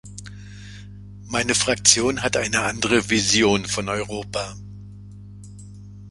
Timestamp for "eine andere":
2.35-3.11